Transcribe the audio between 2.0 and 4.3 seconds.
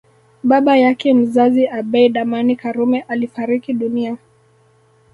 Amani Karume alifariki dunia